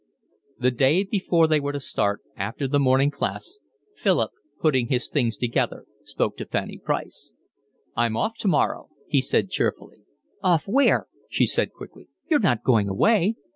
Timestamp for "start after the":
1.79-2.79